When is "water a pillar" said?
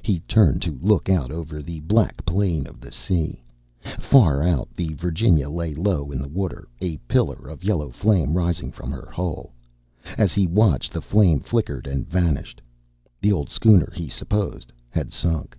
6.30-7.46